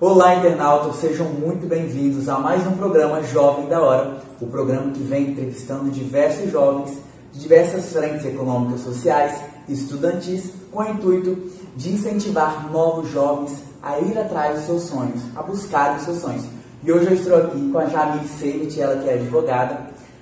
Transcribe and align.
Olá, 0.00 0.36
internautas, 0.36 0.94
sejam 1.00 1.26
muito 1.26 1.66
bem-vindos 1.66 2.28
a 2.28 2.38
mais 2.38 2.64
um 2.64 2.76
programa 2.76 3.20
Jovem 3.20 3.66
da 3.66 3.82
Hora, 3.82 4.22
o 4.40 4.46
programa 4.46 4.92
que 4.92 5.02
vem 5.02 5.30
entrevistando 5.30 5.90
diversos 5.90 6.52
jovens 6.52 6.98
de 7.32 7.40
diversas 7.40 7.92
frentes 7.92 8.24
econômicas, 8.24 8.82
sociais 8.82 9.42
e 9.68 9.72
estudantis 9.72 10.52
com 10.70 10.84
o 10.84 10.88
intuito 10.88 11.36
de 11.74 11.94
incentivar 11.94 12.70
novos 12.70 13.10
jovens 13.10 13.60
a 13.82 13.98
ir 13.98 14.16
atrás 14.16 14.54
dos 14.54 14.66
seus 14.66 14.82
sonhos, 14.82 15.20
a 15.34 15.42
buscar 15.42 15.96
os 15.96 16.04
seus 16.04 16.18
sonhos. 16.18 16.44
E 16.84 16.92
hoje 16.92 17.06
eu 17.06 17.14
estou 17.14 17.36
aqui 17.36 17.68
com 17.72 17.78
a 17.78 17.86
Jamile 17.86 18.28
Seit, 18.28 18.80
ela 18.80 19.02
que 19.02 19.10
é 19.10 19.14
advogada. 19.14 19.80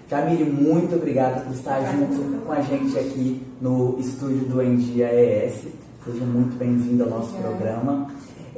Jamile, 0.08 0.50
muito 0.50 0.96
obrigada 0.96 1.40
por 1.40 1.52
estar 1.52 1.82
junto 1.92 2.46
com 2.46 2.52
a 2.52 2.62
gente 2.62 2.98
aqui 2.98 3.46
no 3.60 3.98
estúdio 4.00 4.46
do 4.46 4.62
Endia 4.62 5.12
ES. 5.12 5.64
Seja 6.02 6.24
muito 6.24 6.56
bem-vinda 6.56 7.04
ao 7.04 7.10
nosso 7.10 7.34
programa. 7.34 8.08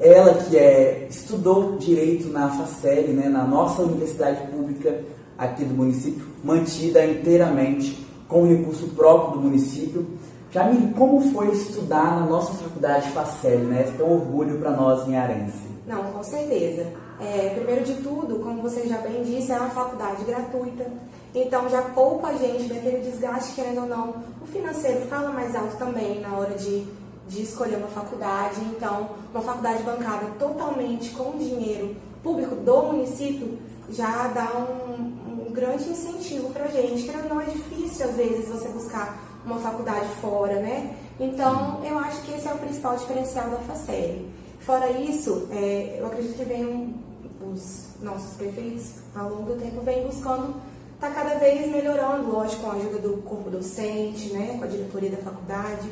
Ela 0.01 0.35
que 0.35 0.57
é, 0.57 1.07
estudou 1.11 1.77
Direito 1.77 2.29
na 2.29 2.49
FACEL, 2.51 3.09
né, 3.09 3.29
na 3.29 3.45
nossa 3.45 3.83
universidade 3.83 4.47
pública 4.49 5.03
aqui 5.37 5.65
do 5.65 5.75
município, 5.75 6.25
mantida 6.43 7.05
inteiramente 7.05 8.07
com 8.29 8.47
recurso 8.47 8.89
próprio 8.89 9.39
do 9.39 9.41
município. 9.41 10.07
Jamile, 10.51 10.95
como 10.95 11.21
foi 11.33 11.51
estudar 11.51 12.21
na 12.21 12.27
nossa 12.27 12.53
faculdade 12.55 13.11
FACEL, 13.11 13.59
né? 13.61 13.87
Esse 13.87 14.01
é 14.01 14.05
um 14.05 14.13
orgulho 14.13 14.59
para 14.59 14.71
nós 14.71 15.07
em 15.07 15.17
Arense. 15.17 15.69
Não, 15.87 16.03
com 16.05 16.23
certeza. 16.23 16.87
É, 17.21 17.51
primeiro 17.55 17.85
de 17.85 17.95
tudo, 17.95 18.39
como 18.39 18.63
você 18.63 18.87
já 18.87 18.99
bem 18.99 19.23
disse, 19.23 19.51
é 19.51 19.59
uma 19.59 19.71
faculdade 19.71 20.25
gratuita, 20.25 20.87
então 21.35 21.69
já 21.69 21.83
poupa 21.83 22.29
a 22.29 22.35
gente 22.35 22.69
daquele 22.73 23.11
desgaste, 23.11 23.55
querendo 23.55 23.83
ou 23.83 23.89
não. 23.89 24.15
O 24.41 24.47
financeiro 24.47 25.01
fala 25.07 25.31
mais 25.31 25.55
alto 25.57 25.77
também 25.77 26.21
na 26.21 26.37
hora 26.37 26.55
de 26.55 26.87
de 27.29 27.43
escolher 27.43 27.77
uma 27.77 27.89
faculdade. 27.89 28.61
Então, 28.63 29.11
uma 29.33 29.43
faculdade 29.43 29.83
bancada 29.83 30.27
totalmente 30.39 31.11
com 31.11 31.37
dinheiro 31.37 31.95
público 32.23 32.55
do 32.57 32.83
município 32.85 33.59
já 33.91 34.29
dá 34.29 34.51
um, 34.59 35.49
um 35.49 35.53
grande 35.53 35.89
incentivo 35.89 36.51
para 36.51 36.65
a 36.65 36.69
gente. 36.69 37.05
Que 37.05 37.29
não 37.29 37.41
é 37.41 37.45
difícil, 37.45 38.07
às 38.07 38.17
vezes, 38.17 38.49
você 38.49 38.69
buscar 38.69 39.19
uma 39.45 39.59
faculdade 39.59 40.09
fora, 40.21 40.61
né? 40.61 40.97
Então, 41.21 41.81
eu 41.85 41.99
acho 41.99 42.23
que 42.23 42.33
esse 42.33 42.49
é 42.49 42.53
o 42.53 42.59
principal 42.59 42.97
diferencial 42.97 43.51
da 43.51 43.59
FACEL. 43.59 44.27
Fora 44.61 44.91
isso, 44.91 45.49
é, 45.51 45.97
eu 45.99 46.07
acredito 46.07 46.37
que 46.37 46.45
vem 46.45 46.95
os 47.41 47.89
nossos 48.03 48.35
prefeitos, 48.37 48.95
ao 49.15 49.31
longo 49.31 49.55
do 49.55 49.61
tempo, 49.61 49.81
vem 49.81 50.05
buscando 50.07 50.55
está 50.99 51.11
cada 51.11 51.37
vez 51.37 51.71
melhorando, 51.71 52.29
lógico, 52.29 52.63
com 52.63 52.71
a 52.73 52.75
ajuda 52.75 52.99
do 52.99 53.19
corpo 53.23 53.49
docente, 53.49 54.33
né, 54.33 54.57
com 54.59 54.65
a 54.65 54.67
diretoria 54.67 55.11
da 55.11 55.19
faculdade, 55.19 55.89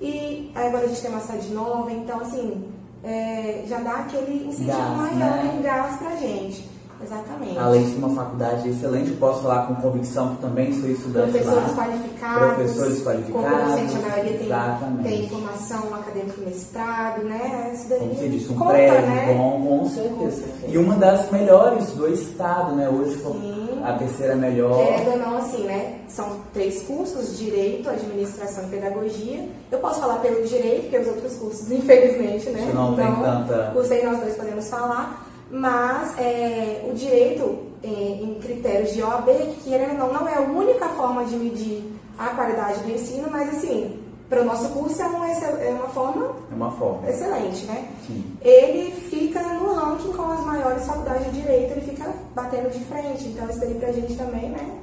e 0.00 0.50
agora 0.54 0.84
a 0.84 0.88
gente 0.88 1.00
tem 1.02 1.10
uma 1.10 1.20
sede 1.20 1.52
nova, 1.52 1.90
então 1.92 2.20
assim, 2.20 2.64
é, 3.04 3.64
já 3.66 3.78
dá 3.78 3.92
aquele 4.00 4.48
incentivo 4.48 4.76
gás, 4.76 4.96
maior, 4.96 5.14
né? 5.18 5.54
um 5.58 5.62
gás 5.62 5.96
pra 5.96 6.16
gente. 6.16 6.76
Exatamente. 7.02 7.58
Além 7.58 7.84
de 7.84 7.96
uma 7.96 8.08
faculdade 8.08 8.70
excelente, 8.70 9.10
posso 9.12 9.42
falar 9.42 9.66
com 9.66 9.74
convicção 9.76 10.34
que 10.34 10.40
também 10.40 10.72
sou 10.80 10.88
estudante 10.88 11.30
Professores 11.30 11.76
lá. 11.76 11.84
qualificados. 11.84 12.54
Professores 12.54 13.02
qualificados. 13.02 13.50
Como 13.50 13.70
docente, 13.70 13.96
a 13.96 14.08
maioria 14.08 14.38
tem, 14.38 15.02
tem 15.02 15.28
formação 15.28 15.94
acadêmico 15.94 16.40
mestrado, 16.40 17.22
né? 17.24 17.70
Isso 17.74 17.88
daí 17.90 17.98
Como 17.98 18.14
você 18.14 18.28
disse, 18.28 18.50
um 18.52 18.56
conta, 18.56 18.70
prédio 18.72 19.00
né? 19.10 19.34
bom, 19.36 19.66
com 19.66 19.88
certeza. 19.90 20.14
com 20.14 20.30
certeza. 20.30 20.66
E 20.68 20.78
uma 20.78 20.94
das 20.96 21.30
melhores 21.30 21.90
do 21.90 22.08
estado, 22.08 22.74
né? 22.74 22.88
Hoje 22.88 23.16
Sim. 23.16 23.65
A 23.90 23.98
terceira 23.98 24.36
melhor. 24.36 24.76
Querendo 24.76 25.10
ou 25.10 25.18
não, 25.18 25.38
assim, 25.38 25.64
né? 25.64 26.00
São 26.08 26.40
três 26.52 26.82
cursos, 26.82 27.38
Direito, 27.38 27.88
Administração 27.88 28.64
e 28.64 28.68
Pedagogia. 28.68 29.48
Eu 29.70 29.78
posso 29.78 30.00
falar 30.00 30.16
pelo 30.16 30.46
Direito, 30.46 30.82
porque 30.82 30.98
os 30.98 31.08
outros 31.08 31.34
cursos, 31.36 31.70
infelizmente, 31.72 32.50
né? 32.50 32.70
Não 32.74 32.92
então, 32.92 33.14
tem 33.14 33.24
tanta... 33.24 33.70
Cursei, 33.72 34.02
nós 34.04 34.20
dois 34.20 34.34
podemos 34.34 34.68
falar 34.68 35.26
mas 35.50 36.18
é, 36.18 36.84
o 36.90 36.94
direito 36.94 37.58
é, 37.82 37.88
em 37.88 38.34
critérios 38.40 38.92
de 38.92 39.02
OAB, 39.02 39.26
que 39.26 39.70
querendo 39.70 40.02
ou 40.02 40.12
não, 40.12 40.20
não 40.20 40.28
é 40.28 40.34
a 40.34 40.40
única 40.40 40.88
forma 40.88 41.24
de 41.24 41.36
medir 41.36 41.84
a 42.18 42.28
qualidade 42.28 42.80
do 42.80 42.90
ensino, 42.90 43.28
mas 43.30 43.48
assim, 43.50 44.02
para 44.28 44.42
o 44.42 44.44
nosso 44.44 44.68
curso 44.70 45.00
é 45.00 45.06
uma, 45.06 45.28
é 45.28 45.70
uma 45.70 45.88
forma, 45.88 46.32
é 46.50 46.54
uma 46.54 46.70
forma 46.72 47.08
excelente, 47.08 47.64
né? 47.66 47.88
Sim. 48.06 48.24
Ele 48.40 48.90
fica 48.92 49.40
no 49.40 49.72
ranking 49.74 50.12
com 50.12 50.32
as 50.32 50.44
maiores 50.44 50.84
faculdades 50.86 51.26
de 51.26 51.42
direito, 51.42 51.72
ele 51.72 51.82
fica 51.82 52.12
batendo 52.36 52.70
de 52.70 52.84
frente, 52.84 53.28
então 53.28 53.48
isso 53.50 53.58
daí 53.58 53.74
para 53.74 53.88
a 53.88 53.92
gente 53.92 54.14
também, 54.14 54.50
né? 54.50 54.78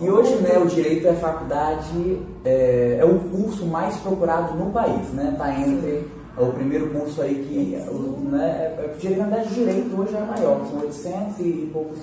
E 0.00 0.10
hoje, 0.10 0.34
né, 0.36 0.58
o 0.58 0.66
direito 0.66 1.06
é 1.06 1.14
faculdade, 1.14 2.18
é, 2.44 2.98
é 3.00 3.04
o 3.04 3.20
curso 3.20 3.64
mais 3.66 3.94
procurado 3.98 4.54
no 4.54 4.72
país, 4.72 5.08
né? 5.10 5.36
Tá 5.38 5.56
entre 5.56 6.00
Sim 6.00 6.24
é 6.36 6.42
o 6.42 6.52
primeiro 6.52 6.90
curso 6.90 7.22
aí 7.22 7.34
que 7.34 7.76
né, 8.28 8.74
é, 8.76 9.06
é, 9.06 9.10
na 9.16 9.26
verdade 9.26 9.54
direito 9.54 10.00
hoje 10.00 10.16
é 10.16 10.20
maior, 10.20 10.66
são 10.66 10.80
800 10.80 11.38
e 11.40 11.70
poucos 11.72 11.98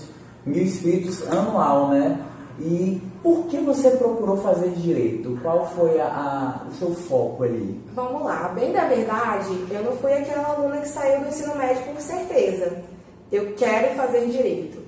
mil 0.45 0.63
inscritos 0.63 1.29
anual, 1.29 1.89
né? 1.89 2.17
E 2.59 3.01
por 3.23 3.47
que 3.47 3.57
você 3.57 3.91
procurou 3.91 4.37
fazer 4.37 4.69
direito? 4.69 5.37
Qual 5.41 5.67
foi 5.75 5.99
a, 5.99 6.05
a, 6.05 6.67
o 6.69 6.73
seu 6.73 6.93
foco 6.93 7.43
ali? 7.43 7.79
Vamos 7.93 8.23
lá, 8.23 8.49
bem 8.49 8.71
da 8.71 8.85
verdade, 8.85 9.65
eu 9.69 9.83
não 9.83 9.93
fui 9.93 10.13
aquela 10.13 10.53
aluna 10.53 10.77
que 10.77 10.87
saiu 10.87 11.21
do 11.21 11.27
ensino 11.27 11.55
médio 11.55 11.83
com 11.83 11.99
certeza. 11.99 12.83
Eu 13.31 13.53
quero 13.53 13.95
fazer 13.95 14.27
direito. 14.27 14.80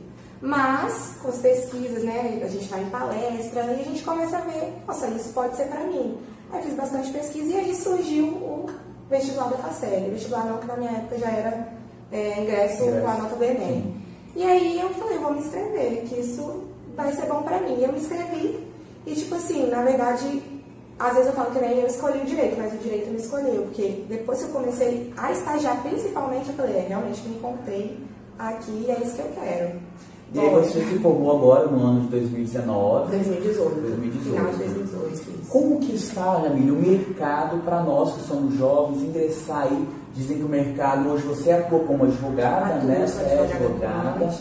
Mas, 0.46 1.16
com 1.22 1.30
as 1.30 1.38
pesquisas, 1.38 2.04
né, 2.04 2.42
a 2.44 2.48
gente 2.50 2.68
vai 2.68 2.82
em 2.82 2.90
palestra 2.90 3.64
e 3.64 3.80
a 3.80 3.84
gente 3.86 4.04
começa 4.04 4.36
a 4.36 4.42
ver, 4.42 4.74
nossa, 4.86 5.08
isso 5.08 5.30
pode 5.30 5.56
ser 5.56 5.70
para 5.70 5.86
mim. 5.86 6.18
Aí 6.52 6.62
fiz 6.62 6.74
bastante 6.74 7.14
pesquisa 7.14 7.50
e 7.50 7.56
aí 7.56 7.74
surgiu 7.74 8.26
o 8.26 8.70
vestibular 9.10 9.48
da 9.48 9.58
FACEL. 9.58 10.12
Vestibular 10.12 10.44
não, 10.46 10.58
que 10.58 10.68
na 10.68 10.76
minha 10.76 10.92
época 10.92 11.18
já 11.18 11.30
era 11.30 11.70
é, 12.12 12.42
ingresso, 12.42 12.84
com 12.84 13.08
a 13.08 13.14
nota 13.14 13.38
do 13.38 13.44
Enem. 13.44 13.96
E 14.36 14.44
aí 14.44 14.82
eu 14.82 14.90
falei, 14.90 15.18
vou 15.18 15.32
me 15.32 15.40
inscrever, 15.40 16.04
que 16.10 16.20
isso 16.20 16.66
vai 16.94 17.14
ser 17.14 17.26
bom 17.28 17.42
pra 17.44 17.62
mim. 17.62 17.78
E 17.80 17.86
eu 17.86 17.94
me 17.94 18.00
inscrevi 18.00 18.68
e, 19.06 19.16
tipo 19.16 19.36
assim, 19.36 19.70
na 19.70 19.82
verdade, 19.82 20.44
às 21.00 21.14
vezes 21.14 21.28
eu 21.28 21.34
falo 21.36 21.52
que 21.52 21.60
nem 21.60 21.80
eu 21.80 21.88
escolhi 21.88 22.20
o 22.20 22.26
direito, 22.26 22.58
mas 22.58 22.74
o 22.74 22.78
direito 22.78 23.10
me 23.12 23.18
escolheu, 23.18 23.64
porque 23.64 24.04
depois 24.10 24.40
que 24.40 24.46
eu 24.46 24.50
comecei 24.50 25.14
a 25.16 25.32
estagiar, 25.32 25.82
principalmente, 25.82 26.50
eu 26.50 26.56
falei, 26.56 26.76
é, 26.76 26.86
realmente 26.90 27.22
me 27.30 27.38
encontrei 27.38 27.98
aqui 28.38 28.86
e 28.86 28.92
é 28.92 29.00
isso 29.02 29.16
que 29.16 29.22
eu 29.22 29.32
quero. 29.36 29.80
E 30.34 30.40
aí 30.40 30.50
você 30.50 30.84
se 30.84 30.98
formou 30.98 31.36
agora 31.38 31.68
no 31.68 31.80
ano 31.86 32.02
de 32.02 32.08
2019. 32.08 33.12
2018. 33.12 33.82
2018. 33.82 34.24
Final 34.24 34.52
de 34.52 34.58
2018. 34.58 35.14
Isso. 35.14 35.52
Como 35.52 35.80
que 35.80 35.96
está, 35.96 36.42
Jamile, 36.42 36.72
o 36.72 36.76
mercado 36.76 37.58
para 37.64 37.84
nós 37.84 38.16
que 38.16 38.22
somos 38.22 38.58
jovens, 38.58 39.04
ingressar 39.04 39.68
aí? 39.68 39.88
Dizem 40.16 40.38
que 40.38 40.44
o 40.44 40.50
mercado, 40.50 41.10
hoje 41.10 41.24
você 41.24 41.52
atua 41.52 41.80
como 41.82 42.06
advogada, 42.06 42.76
Atuo, 42.76 42.88
né? 42.88 43.06
Você 43.06 43.22
é 43.22 43.40
advogada. 43.44 44.34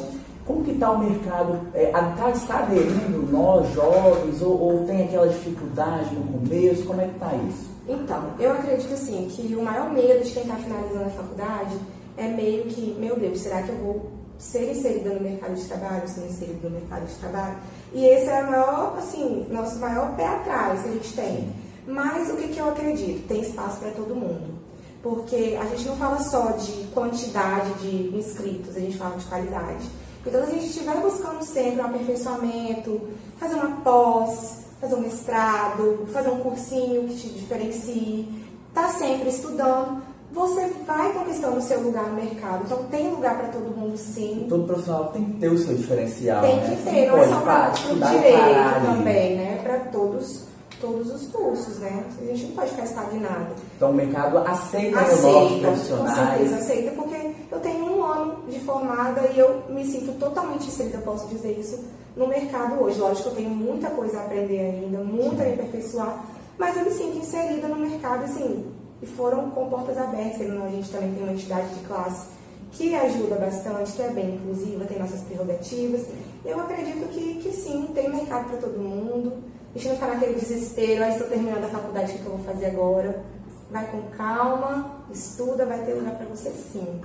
Como 0.46 0.64
que 0.64 0.70
está 0.70 0.90
o 0.90 0.98
mercado? 0.98 1.60
É, 1.74 1.90
tá, 1.90 2.30
está 2.30 2.58
aderindo 2.60 3.30
nós, 3.30 3.70
jovens, 3.74 4.40
ou, 4.40 4.58
ou, 4.60 4.86
tem 4.86 5.04
aquela 5.04 5.28
dificuldade 5.28 6.14
no 6.14 6.24
começo? 6.24 6.84
Como 6.84 7.00
é 7.00 7.04
que 7.04 7.14
está 7.14 7.34
isso? 7.48 7.70
Então, 7.86 8.22
eu 8.40 8.52
acredito 8.52 8.94
assim, 8.94 9.28
que 9.30 9.54
o 9.54 9.62
maior 9.62 9.92
medo 9.92 10.24
de 10.24 10.30
quem 10.30 10.42
está 10.42 10.56
finalizando 10.56 11.04
a 11.04 11.10
faculdade 11.10 11.76
é 12.16 12.28
meio 12.28 12.64
que, 12.64 12.96
meu 12.98 13.16
Deus, 13.16 13.40
será 13.40 13.62
que 13.62 13.70
eu 13.70 13.76
vou 13.76 14.21
ser 14.42 14.72
inserida 14.72 15.14
no 15.14 15.20
mercado 15.20 15.54
de 15.54 15.64
trabalho, 15.64 16.08
ser 16.08 16.26
inserido 16.26 16.68
no 16.68 16.70
mercado 16.70 17.06
de 17.06 17.14
trabalho. 17.14 17.56
E 17.94 18.04
esse 18.04 18.28
é 18.28 18.42
o 18.42 18.50
maior, 18.50 18.98
assim, 18.98 19.46
nosso 19.48 19.78
maior 19.78 20.16
pé 20.16 20.26
atrás 20.26 20.82
que 20.82 20.88
a 20.88 20.92
gente 20.92 21.12
tem. 21.14 21.52
Mas 21.86 22.28
o 22.28 22.36
que, 22.36 22.48
que 22.48 22.58
eu 22.58 22.68
acredito? 22.68 23.26
Tem 23.28 23.40
espaço 23.40 23.78
para 23.78 23.92
todo 23.92 24.16
mundo. 24.16 24.58
Porque 25.00 25.56
a 25.60 25.64
gente 25.66 25.86
não 25.86 25.96
fala 25.96 26.18
só 26.18 26.50
de 26.52 26.88
quantidade 26.92 27.72
de 27.74 28.16
inscritos, 28.16 28.76
a 28.76 28.80
gente 28.80 28.98
fala 28.98 29.16
de 29.16 29.24
qualidade. 29.26 29.88
Então, 30.26 30.44
se 30.44 30.50
a 30.50 30.54
gente 30.54 30.66
estiver 30.66 30.96
buscando 30.96 31.42
sempre 31.44 31.80
um 31.80 31.86
aperfeiçoamento, 31.86 33.00
fazer 33.38 33.54
uma 33.54 33.76
pós, 33.82 34.62
fazer 34.80 34.94
um 34.96 35.00
mestrado, 35.00 36.06
fazer 36.12 36.30
um 36.30 36.40
cursinho 36.40 37.08
que 37.08 37.16
te 37.16 37.28
diferencie, 37.28 38.28
tá 38.74 38.88
sempre 38.88 39.28
estudando, 39.28 40.02
você 40.32 40.66
vai 40.86 41.12
conquistando 41.12 41.58
o 41.58 41.62
seu 41.62 41.80
lugar 41.80 42.06
no 42.06 42.14
mercado. 42.14 42.64
Então 42.64 42.84
tem 42.84 43.11
lugar 43.22 43.38
para 43.38 43.48
todo 43.48 43.76
mundo 43.76 43.96
sim. 43.96 44.46
Todo 44.48 44.64
profissional 44.64 45.06
tem 45.12 45.24
que 45.24 45.32
ter 45.38 45.48
o 45.48 45.56
seu 45.56 45.74
diferencial. 45.76 46.42
Tem 46.42 46.56
né? 46.56 46.76
que 46.76 46.90
ter, 46.90 47.06
não 47.06 47.18
é 47.18 47.28
só 47.28 47.40
para 47.40 47.70
o 47.70 47.94
direito 47.94 48.84
também, 48.84 49.36
né? 49.36 49.60
Para 49.62 49.78
todos, 49.90 50.44
todos 50.80 51.14
os 51.14 51.28
cursos, 51.28 51.78
né? 51.78 52.04
A 52.20 52.24
gente 52.24 52.46
não 52.46 52.56
pode 52.56 52.70
ficar 52.70 52.84
estagnado. 52.84 53.54
Então 53.76 53.90
o 53.90 53.94
mercado 53.94 54.38
aceita, 54.38 55.00
aceita 55.00 55.28
novos 55.28 55.60
profissionais. 55.60 56.18
Com 56.18 56.26
certeza 56.26 56.56
aceita, 56.56 56.90
porque 56.90 57.30
eu 57.52 57.60
tenho 57.60 57.84
um 57.84 58.04
ano 58.04 58.42
de 58.48 58.58
formada 58.60 59.20
e 59.32 59.38
eu 59.38 59.62
me 59.68 59.84
sinto 59.86 60.18
totalmente 60.18 60.66
inserida, 60.66 60.98
posso 60.98 61.28
dizer 61.28 61.56
isso, 61.58 61.82
no 62.16 62.26
mercado 62.26 62.82
hoje. 62.82 62.98
Lógico 62.98 63.22
que 63.22 63.28
eu 63.28 63.36
tenho 63.36 63.50
muita 63.50 63.88
coisa 63.90 64.18
a 64.18 64.24
aprender 64.24 64.58
ainda, 64.58 64.98
muito 64.98 65.40
a 65.40 65.44
me 65.44 65.52
aperfeiçoar, 65.52 66.24
mas 66.58 66.76
eu 66.76 66.84
me 66.84 66.90
sinto 66.90 67.18
inserida 67.18 67.68
no 67.68 67.76
mercado, 67.76 68.24
assim, 68.24 68.66
e 69.00 69.06
foram 69.06 69.50
com 69.50 69.68
portas 69.70 69.96
abertas. 69.96 70.40
A 70.40 70.68
gente 70.68 70.90
também 70.90 71.14
tem 71.14 71.22
uma 71.22 71.32
entidade 71.32 71.68
de 71.74 71.80
classe 71.86 72.41
que 72.72 72.94
ajuda 72.94 73.36
bastante, 73.36 73.92
que 73.92 74.02
é 74.02 74.08
bem 74.08 74.34
inclusiva, 74.34 74.84
tem 74.84 74.98
nossas 74.98 75.20
prerrogativas. 75.22 76.06
Eu 76.44 76.60
acredito 76.60 77.08
que, 77.10 77.34
que 77.34 77.52
sim, 77.52 77.88
tem 77.94 78.10
mercado 78.10 78.48
para 78.48 78.58
todo 78.58 78.78
mundo. 78.78 79.34
A 79.74 79.78
gente 79.78 79.88
não 79.88 79.94
ficar 79.94 80.08
naquele 80.08 80.34
desespero, 80.34 81.04
ah, 81.04 81.08
estou 81.08 81.28
terminando 81.28 81.64
a 81.64 81.68
faculdade, 81.68 82.12
o 82.12 82.18
que 82.18 82.26
eu 82.26 82.36
vou 82.36 82.44
fazer 82.44 82.66
agora? 82.66 83.22
Vai 83.70 83.86
com 83.90 84.02
calma, 84.16 85.04
estuda, 85.10 85.64
vai 85.64 85.84
ter 85.84 85.94
lugar 85.94 86.14
para 86.16 86.26
você 86.26 86.50
sim. 86.50 87.00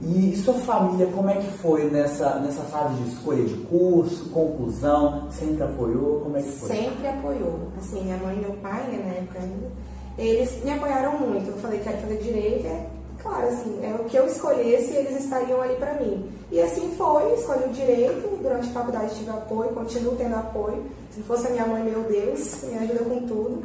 E, 0.00 0.36
sua 0.36 0.54
família, 0.54 1.06
como 1.06 1.30
é 1.30 1.36
que 1.36 1.46
foi 1.58 1.88
nessa, 1.88 2.40
nessa 2.40 2.62
fase 2.62 2.94
de 2.96 3.10
escolha 3.10 3.44
de 3.44 3.54
curso, 3.66 4.30
conclusão? 4.30 5.30
Sempre 5.30 5.62
apoiou? 5.62 6.20
Como 6.20 6.36
é 6.36 6.42
que 6.42 6.50
foi? 6.50 6.68
Sempre 6.68 7.06
apoiou. 7.06 7.68
Assim, 7.78 8.02
minha 8.02 8.16
mãe 8.16 8.36
e 8.36 8.40
meu 8.40 8.52
pai, 8.54 8.82
né, 8.88 9.04
na 9.06 9.14
época 9.14 9.38
ainda, 9.38 9.70
eles 10.18 10.64
me 10.64 10.72
apoiaram 10.72 11.18
muito. 11.18 11.50
Eu 11.50 11.56
falei, 11.58 11.78
quero 11.80 11.98
fazer 11.98 12.16
direito, 12.16 12.66
é 12.66 12.86
claro, 13.22 13.48
assim, 13.48 13.78
é 13.82 13.94
o 13.94 14.04
que 14.04 14.16
eu 14.16 14.26
escolhesse, 14.26 14.94
eles 14.94 15.24
estariam 15.24 15.60
ali 15.60 15.76
para 15.76 15.94
mim. 15.94 16.30
E 16.50 16.60
assim 16.60 16.94
foi, 16.96 17.32
escolhi 17.34 17.64
o 17.64 17.72
direito, 17.72 18.38
durante 18.42 18.68
a 18.68 18.72
faculdade 18.72 19.14
tive 19.14 19.30
apoio, 19.30 19.70
continuo 19.70 20.16
tendo 20.16 20.34
apoio. 20.34 20.84
Se 21.10 21.20
não 21.20 21.26
fosse 21.26 21.46
a 21.46 21.50
minha 21.50 21.66
mãe, 21.66 21.82
meu 21.82 22.02
Deus, 22.02 22.62
me 22.64 22.78
ajuda 22.78 23.04
com 23.04 23.26
tudo. 23.26 23.64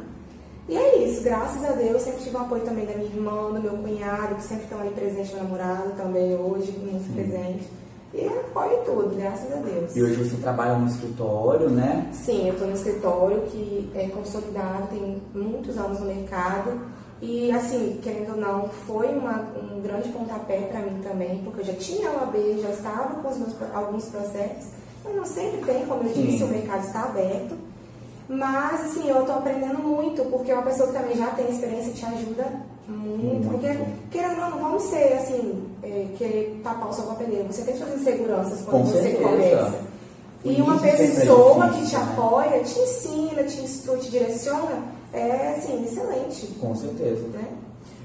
E 0.68 0.76
é 0.76 0.98
isso, 1.04 1.22
graças 1.22 1.64
a 1.64 1.72
Deus, 1.72 2.02
sempre 2.02 2.22
tive 2.22 2.36
o 2.36 2.40
apoio 2.40 2.62
também 2.62 2.84
da 2.84 2.94
minha 2.94 3.08
irmã, 3.08 3.50
do 3.50 3.60
meu 3.60 3.72
cunhado, 3.72 4.34
que 4.34 4.42
sempre 4.42 4.64
estão 4.64 4.80
ali 4.80 4.90
presente, 4.90 5.34
meu 5.34 5.44
namorado 5.44 5.92
também 5.96 6.34
hoje, 6.36 6.72
muito 6.72 7.06
Sim. 7.06 7.14
presente. 7.14 7.68
E 8.12 8.26
apoio 8.26 8.78
tudo, 8.84 9.16
graças 9.16 9.52
a 9.52 9.56
Deus. 9.56 9.94
E 9.96 10.02
hoje 10.02 10.14
você 10.14 10.36
trabalha 10.36 10.76
no 10.76 10.86
escritório, 10.86 11.68
né? 11.68 12.08
Sim, 12.12 12.48
eu 12.48 12.54
estou 12.54 12.68
no 12.68 12.74
escritório 12.74 13.42
que 13.42 13.90
é 13.94 14.08
consolidado, 14.08 14.88
tem 14.88 15.22
muitos 15.34 15.76
anos 15.76 16.00
no 16.00 16.06
mercado. 16.06 16.72
E 17.20 17.50
assim, 17.50 17.98
querendo 18.02 18.32
ou 18.32 18.36
não, 18.36 18.68
foi 18.86 19.08
uma, 19.08 19.44
um 19.60 19.80
grande 19.80 20.08
pontapé 20.10 20.60
para 20.70 20.80
mim 20.80 21.00
também, 21.02 21.42
porque 21.44 21.62
eu 21.62 21.64
já 21.64 21.74
tinha 21.74 22.08
a 22.10 22.12
OAB, 22.12 22.36
já 22.62 22.70
estava 22.70 23.14
com 23.16 23.28
meus, 23.28 23.54
alguns 23.74 24.04
processos. 24.06 24.68
Eu 25.04 25.14
não 25.14 25.24
sempre 25.24 25.60
tem, 25.64 25.84
como 25.86 26.04
eu 26.04 26.12
disse, 26.12 26.38
Sim. 26.38 26.44
o 26.44 26.48
mercado 26.48 26.86
está 26.86 27.02
aberto. 27.04 27.56
Mas, 28.28 28.84
assim, 28.84 29.08
eu 29.08 29.20
estou 29.20 29.36
aprendendo 29.36 29.78
muito, 29.78 30.22
porque 30.26 30.52
uma 30.52 30.62
pessoa 30.62 30.88
que 30.88 30.98
também 30.98 31.16
já 31.16 31.28
tem 31.28 31.48
experiência 31.48 31.92
te 31.92 32.04
ajuda 32.04 32.44
muito. 32.86 33.24
muito. 33.24 33.48
Porque, 33.48 33.68
querendo 34.10 34.42
ou 34.42 34.50
não, 34.50 34.58
vamos 34.58 34.82
ser, 34.84 35.14
assim, 35.14 35.64
é, 35.82 36.06
querer 36.16 36.60
tapar 36.62 36.88
o 36.88 37.10
a 37.10 37.14
peneira. 37.14 37.44
Você 37.44 37.62
tem 37.62 37.76
suas 37.76 37.94
inseguranças 38.00 38.60
quando 38.62 38.82
com 38.82 38.84
você 38.84 39.02
certeza. 39.02 39.28
começa. 39.28 39.88
E 40.44 40.62
uma 40.62 40.78
pessoa 40.78 41.68
que 41.70 41.86
te 41.86 41.96
apoia, 41.96 42.62
te 42.62 42.78
ensina, 42.78 43.42
te 43.42 43.60
instrui, 43.60 43.98
te 43.98 44.10
direciona, 44.10 44.82
é, 45.12 45.54
assim, 45.56 45.84
excelente. 45.84 46.46
Com 46.60 46.74
certeza. 46.74 47.26
Né? 47.28 47.48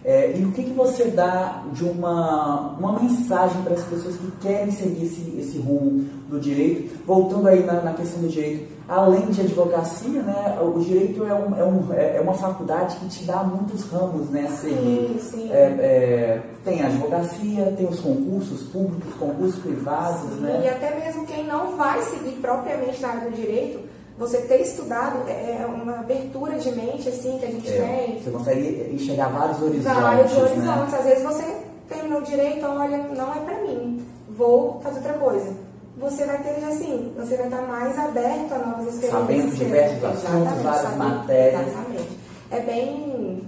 É, 0.05 0.35
e 0.37 0.43
o 0.43 0.51
que, 0.51 0.63
que 0.63 0.73
você 0.73 1.05
dá 1.05 1.63
de 1.71 1.85
uma, 1.85 2.75
uma 2.77 2.99
mensagem 2.99 3.61
para 3.61 3.73
as 3.73 3.83
pessoas 3.83 4.17
que 4.17 4.31
querem 4.41 4.69
seguir 4.69 5.05
esse, 5.05 5.37
esse 5.39 5.57
rumo 5.59 6.09
do 6.27 6.41
direito? 6.41 6.93
Voltando 7.05 7.47
aí 7.47 7.63
na, 7.63 7.81
na 7.81 7.93
questão 7.93 8.21
do 8.21 8.27
direito, 8.27 8.67
além 8.87 9.27
de 9.27 9.39
advocacia, 9.39 10.21
né, 10.21 10.59
o 10.61 10.77
direito 10.79 11.23
é, 11.23 11.33
um, 11.33 11.55
é, 11.55 11.63
um, 11.63 11.93
é, 11.93 12.17
é 12.17 12.21
uma 12.21 12.33
faculdade 12.33 12.97
que 12.97 13.07
te 13.07 13.23
dá 13.23 13.43
muitos 13.43 13.83
ramos, 13.85 14.29
né? 14.29 14.45
Sim, 14.49 15.17
sim. 15.21 15.49
É, 15.53 15.55
é, 15.55 16.41
tem 16.65 16.81
a 16.81 16.87
advocacia, 16.87 17.73
tem 17.77 17.87
os 17.87 18.01
concursos 18.01 18.63
públicos, 18.63 19.13
concursos 19.17 19.61
privados, 19.61 20.33
sim, 20.33 20.41
né? 20.41 20.63
E 20.65 20.67
até 20.67 20.99
mesmo 20.99 21.25
quem 21.25 21.45
não 21.45 21.77
vai 21.77 22.01
seguir 22.01 22.33
propriamente 22.41 23.01
na 23.01 23.07
área 23.07 23.29
do 23.29 23.35
direito, 23.35 23.79
você 24.17 24.37
ter 24.41 24.61
estudado 24.61 25.27
é, 25.27 25.61
é 25.61 25.65
uma 25.65 25.99
abertura 25.99 26.57
de 26.57 26.71
mente 26.71 27.09
assim 27.09 27.37
que 27.39 27.45
a 27.45 27.49
gente 27.49 27.67
é, 27.67 28.05
tem. 28.07 28.19
Você 28.21 28.31
consegue 28.31 28.89
enxergar 28.93 29.29
vários 29.29 29.61
horizontes. 29.61 30.01
Vários 30.01 30.31
né? 30.31 30.43
horizontes. 30.43 30.91
Né? 30.91 30.97
Às 30.99 31.05
vezes 31.05 31.23
você 31.23 31.43
terminou 31.89 32.21
direito, 32.21 32.65
olha, 32.65 32.97
não 32.97 33.33
é 33.33 33.39
para 33.39 33.61
mim, 33.61 34.05
vou 34.29 34.79
fazer 34.81 34.97
outra 34.97 35.13
coisa. 35.13 35.51
Você 35.97 36.25
vai 36.25 36.37
ter 36.41 36.63
assim, 36.65 37.13
você 37.15 37.37
vai 37.37 37.45
estar 37.45 37.61
mais 37.61 37.97
aberto 37.99 38.53
a 38.53 38.57
novas 38.57 38.95
experiências. 38.95 39.11
Sabendo 39.11 39.55
diversos 39.55 40.03
assuntos, 40.03 40.61
várias 40.63 40.97
matérias. 40.97 41.67
Exatamente. 41.67 42.19
É 42.51 42.59
bem, 42.61 43.43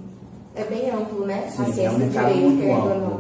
é 0.56 0.64
bem 0.64 0.90
amplo, 0.92 1.26
né? 1.26 1.52
Sim, 1.56 1.64
a 1.64 1.66
ciência 1.66 1.88
é 1.88 1.92
um 1.92 2.00
do 2.00 2.10
direito, 2.10 2.58
querendo 2.58 2.90
ou 2.90 3.00
não. 3.00 3.15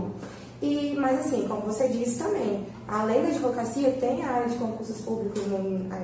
Mas 1.05 1.19
assim, 1.19 1.47
como 1.47 1.61
você 1.61 1.87
disse 1.87 2.17
também, 2.17 2.65
além 2.87 3.21
da 3.21 3.27
advocacia, 3.27 3.91
tem 3.91 4.23
a 4.23 4.27
área 4.27 4.49
de 4.49 4.55
concursos 4.55 5.01
públicos 5.01 5.43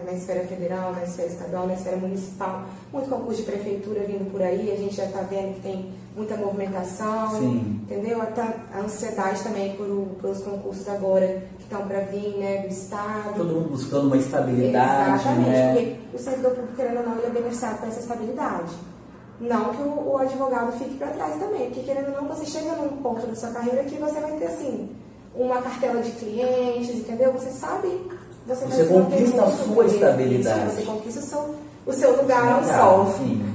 na 0.06 0.14
esfera 0.14 0.46
federal, 0.46 0.92
na 0.92 1.02
esfera 1.02 1.28
estadual, 1.28 1.66
na 1.66 1.74
esfera 1.74 1.98
municipal, 1.98 2.66
muito 2.94 3.10
concurso 3.10 3.38
de 3.38 3.52
prefeitura 3.52 4.02
vindo 4.02 4.32
por 4.32 4.44
aí, 4.44 4.72
a 4.72 4.76
gente 4.76 4.96
já 4.96 5.06
está 5.06 5.22
vendo 5.22 5.56
que 5.56 5.62
tem 5.62 5.92
muita 6.16 6.38
movimentação, 6.38 7.32
Sim. 7.32 7.82
entendeu? 7.82 8.22
A, 8.22 8.78
a 8.78 8.82
ansiedade 8.82 9.42
também 9.42 9.76
por, 9.76 9.88
pelos 10.22 10.44
concursos 10.44 10.88
agora 10.88 11.46
que 11.58 11.64
estão 11.64 11.88
para 11.88 12.02
vir, 12.02 12.38
né, 12.38 12.60
do 12.60 12.68
Estado. 12.68 13.38
Todo 13.38 13.56
mundo 13.56 13.70
buscando 13.70 14.06
uma 14.06 14.18
estabilidade, 14.18 15.16
Exatamente, 15.16 15.50
né? 15.50 15.74
porque 15.74 15.96
o 16.14 16.20
servidor 16.20 16.52
público, 16.52 16.76
querendo 16.76 16.98
ou 16.98 17.06
não, 17.08 17.18
ele 17.18 17.26
é 17.26 17.30
beneficiado 17.32 17.80
por 17.80 17.88
essa 17.88 18.02
estabilidade. 18.02 18.72
Não 19.40 19.74
que 19.74 19.82
o, 19.82 20.12
o 20.12 20.18
advogado 20.18 20.72
fique 20.74 20.98
para 20.98 21.08
trás 21.08 21.40
também, 21.40 21.66
porque 21.66 21.82
querendo 21.82 22.14
ou 22.14 22.22
não, 22.22 22.28
você 22.28 22.46
chega 22.46 22.76
num 22.76 23.02
ponto 23.02 23.26
da 23.26 23.36
sua 23.36 23.50
carreira 23.50 23.84
que 23.84 23.96
você 23.96 24.20
vai 24.20 24.32
ter 24.34 24.46
assim, 24.46 24.90
uma 25.36 25.62
cartela 25.62 26.02
de 26.02 26.12
clientes, 26.12 26.96
entendeu? 26.96 27.32
Você 27.34 27.50
sabe, 27.50 27.88
você, 28.46 28.66
você 28.66 28.86
conquista 28.86 29.44
a 29.44 29.52
sua 29.52 29.86
estabilidade. 29.86 30.68
Isso, 30.68 30.76
você 30.76 30.82
conquista 30.84 31.20
o 31.20 31.24
seu, 31.24 31.56
o 31.88 31.94
seu 31.94 32.22
lugar 32.22 32.52
ao 32.52 32.64
sol. 32.64 33.14
Sim. 33.18 33.52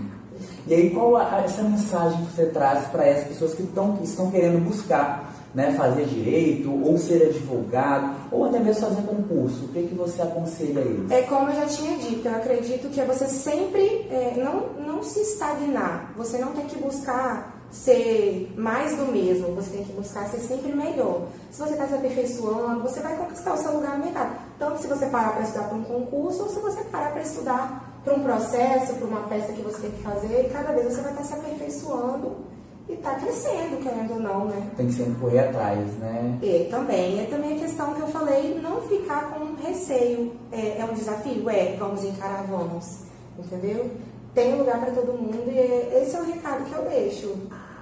E 0.67 0.75
aí, 0.75 0.91
qual 0.91 1.17
a, 1.17 1.43
essa 1.45 1.63
mensagem 1.63 2.25
que 2.27 2.35
você 2.35 2.47
traz 2.47 2.87
para 2.89 3.07
essas 3.07 3.29
pessoas 3.29 3.55
que, 3.55 3.63
tão, 3.69 3.97
que 3.97 4.05
estão 4.05 4.31
querendo 4.31 4.59
buscar 4.65 5.33
né, 5.57 5.73
fazer 5.73 6.05
direito, 6.05 6.71
ou 6.71 6.99
ser 6.99 7.31
advogado, 7.31 8.15
ou 8.31 8.45
até 8.45 8.59
mesmo 8.59 8.89
fazer 8.89 9.01
concurso? 9.07 9.65
O 9.65 9.69
que, 9.69 9.85
que 9.85 9.95
você 9.95 10.21
aconselha 10.21 10.83
a 10.83 10.85
eles? 10.85 11.11
É 11.11 11.23
como 11.23 11.49
eu 11.49 11.57
já 11.57 11.65
tinha 11.65 11.97
dito, 11.97 12.29
eu 12.29 12.37
acredito 12.37 12.91
que 12.91 13.01
é 13.01 13.07
você 13.07 13.25
sempre 13.27 14.07
é, 14.11 14.35
não, 14.37 14.85
não 14.87 15.03
se 15.03 15.19
estagnar. 15.19 16.13
Você 16.15 16.37
não 16.37 16.53
tem 16.53 16.67
que 16.67 16.77
buscar 16.77 17.57
ser 17.71 18.53
mais 18.55 18.99
do 18.99 19.11
mesmo, 19.11 19.55
você 19.55 19.71
tem 19.71 19.85
que 19.85 19.95
buscar 19.95 20.29
ser 20.29 20.41
sempre 20.41 20.73
melhor. 20.73 21.27
Se 21.51 21.59
você 21.59 21.73
está 21.73 21.89
se 21.89 21.95
aperfeiçoando, 21.95 22.83
você 22.83 23.01
vai 23.01 23.17
conquistar 23.17 23.55
o 23.55 23.57
seu 23.57 23.73
lugar 23.73 23.97
no 23.97 24.05
mercado. 24.05 24.37
Tanto 24.59 24.83
se 24.83 24.87
você 24.87 25.07
parar 25.07 25.33
para 25.33 25.43
estudar 25.43 25.69
para 25.69 25.79
um 25.79 25.85
concurso, 25.85 26.43
ou 26.43 26.49
se 26.51 26.61
você 26.61 26.85
parar 26.85 27.13
para 27.13 27.23
estudar 27.23 27.99
para 28.05 28.15
um 28.15 28.23
processo, 28.23 28.93
para 28.93 29.07
uma 29.07 29.21
peça 29.23 29.55
que 29.55 29.63
você 29.63 29.81
tem 29.81 29.91
que 29.91 30.03
fazer, 30.03 30.47
e 30.47 30.51
cada 30.51 30.73
vez 30.73 30.85
você 30.85 31.01
vai 31.01 31.13
estar 31.13 31.23
tá 31.23 31.29
se 31.29 31.33
aperfeiçoando 31.33 32.56
e 32.89 32.93
está 32.93 33.15
crescendo, 33.15 33.83
querendo 33.83 34.15
ou 34.15 34.21
não, 34.21 34.45
né? 34.45 34.71
Tem 34.77 34.87
que 34.87 34.93
sempre 34.93 35.15
correr 35.21 35.41
atrás, 35.41 35.93
né? 35.95 36.39
É, 36.43 36.69
também. 36.71 37.21
É 37.21 37.25
também 37.25 37.57
a 37.57 37.61
questão 37.61 37.95
que 37.95 38.01
eu 38.01 38.07
falei, 38.09 38.61
não 38.63 38.81
ficar 38.83 39.31
com 39.31 39.55
receio. 39.61 40.33
É, 40.53 40.79
é 40.79 40.85
um 40.85 40.95
desafio? 40.95 41.51
É, 41.51 41.75
vamos 41.77 42.05
encarar, 42.05 42.45
vamos. 42.45 43.01
Entendeu? 43.39 43.91
Tem 44.35 44.55
lugar 44.57 44.81
para 44.81 44.93
todo 44.93 45.13
mundo 45.13 45.51
e 45.51 45.59
é, 45.59 46.03
esse 46.03 46.15
é 46.15 46.21
o 46.21 46.25
recado 46.25 46.65
que 46.65 46.75
eu 46.75 46.83
deixo. 46.83 47.35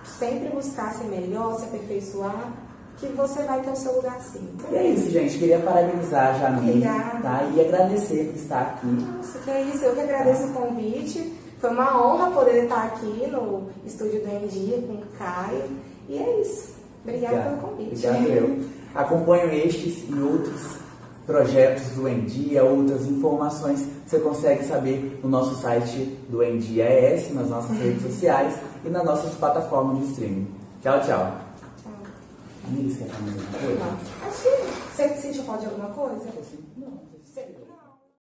Sempre 0.05 0.49
buscar 0.49 0.93
ser 0.95 1.05
melhor, 1.05 1.59
se 1.59 1.65
aperfeiçoar, 1.65 2.53
que 2.97 3.07
você 3.09 3.43
vai 3.43 3.61
ter 3.61 3.71
o 3.71 3.77
seu 3.77 3.97
lugar 3.97 4.21
sim. 4.21 4.49
E 4.71 4.77
é 4.77 4.87
isso, 4.89 5.11
gente. 5.11 5.39
Queria 5.39 5.59
parabenizar 5.59 6.35
a 6.35 6.39
Jamile, 6.39 6.83
tá? 7.23 7.51
E 7.55 7.61
agradecer 7.61 8.27
por 8.27 8.37
estar 8.37 8.61
aqui. 8.61 8.87
Nossa, 8.87 9.39
que 9.41 9.51
é 9.51 9.63
isso. 9.63 9.85
Eu 9.85 9.95
que 9.95 10.01
agradeço 10.01 10.47
o 10.47 10.53
convite. 10.53 11.44
Foi 11.59 11.71
uma 11.71 12.07
honra 12.07 12.31
poder 12.31 12.65
estar 12.65 12.85
aqui 12.85 13.27
no 13.31 13.69
estúdio 13.85 14.21
do 14.21 14.29
Em 14.29 14.47
Dia 14.47 14.79
com 14.79 14.95
o 14.95 15.03
Caio. 15.19 15.65
E 16.09 16.19
é 16.19 16.41
isso. 16.41 16.75
Obrigada 17.03 17.43
pelo 17.43 17.57
convite. 17.59 18.07
Obrigado 18.07 18.29
eu. 18.29 18.65
Acompanho 18.95 19.53
estes 19.53 20.05
e 20.09 20.15
outros 20.21 20.79
projetos 21.27 21.89
do 21.91 22.09
Endia, 22.09 22.65
outras 22.65 23.07
informações 23.07 23.87
você 24.07 24.21
consegue 24.21 24.65
saber 24.65 25.19
no 25.23 25.29
nosso 25.29 25.61
site 25.61 26.19
do 26.29 26.43
Endia 26.43 26.85
ES, 26.85 27.33
nas 27.33 27.49
nossas 27.49 27.77
redes 27.79 28.03
sociais 28.13 28.55
e 28.85 28.91
nas 28.91 29.05
nossas 29.05 29.35
plataformas 29.35 29.99
de 29.99 30.13
streaming. 30.13 30.47
Tchau, 30.83 31.01
tchau. 31.01 31.39
Tchau. 31.83 31.93
Amiga, 32.69 32.95
você 32.95 33.05
quer 33.05 33.11
falar 33.11 33.29
alguma 33.29 33.59
coisa? 33.59 33.81
Não. 33.81 34.29
Acho 34.29 34.43
que 34.43 34.95
você 34.95 35.09
sentiu 35.21 35.43
falta 35.45 35.61
de 35.61 35.67
alguma 35.67 35.89
coisa? 35.89 36.29
Não. 36.77 37.14